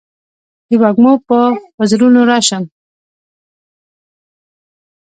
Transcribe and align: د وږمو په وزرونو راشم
د 0.69 0.71
وږمو 0.81 1.13
په 1.27 1.39
وزرونو 1.79 2.19
راشم 2.31 2.63